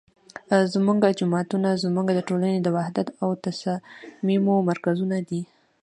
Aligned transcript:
زمونږ 0.73 0.99
جوماتونه 1.19 1.69
زمونږ 1.83 2.07
د 2.13 2.19
ټولنې 2.29 2.59
د 2.61 2.67
وحدت 2.77 3.07
او 3.23 3.29
تصاميمو 3.45 4.55
مرکزونه 4.69 5.17
دي 5.29 5.41